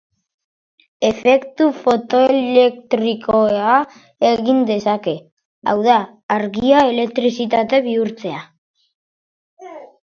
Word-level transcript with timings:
Efektu 1.09 1.67
fotoelektrikoa 1.81 3.75
egin 4.31 4.65
dezake, 4.73 5.15
hau 5.75 5.79
da, 5.91 6.01
argia 6.41 6.83
elektrizitate 6.97 7.85
bihurtzea. 7.91 8.45